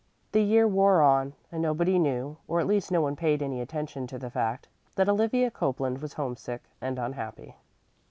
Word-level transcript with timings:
The 0.31 0.41
year 0.41 0.67
wore 0.67 1.03
on, 1.03 1.33
and 1.51 1.61
nobody 1.61 1.99
knew, 1.99 2.37
or 2.47 2.59
at 2.59 2.65
least 2.65 2.89
no 2.91 3.01
one 3.01 3.15
paid 3.15 3.43
any 3.43 3.61
attention 3.61 4.07
to 4.07 4.17
the 4.17 4.31
fact, 4.31 4.67
that 4.95 5.07
Olivia 5.07 5.51
Copeland 5.51 6.01
was 6.01 6.13
homesick 6.13 6.63
and 6.81 6.97
unhappy. 6.97 7.55